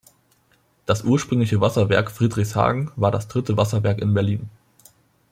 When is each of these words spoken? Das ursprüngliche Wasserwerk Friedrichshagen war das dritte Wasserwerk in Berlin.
Das 0.87 1.03
ursprüngliche 1.03 1.61
Wasserwerk 1.61 2.09
Friedrichshagen 2.09 2.89
war 2.95 3.11
das 3.11 3.27
dritte 3.27 3.55
Wasserwerk 3.55 3.99
in 4.01 4.15
Berlin. 4.15 4.49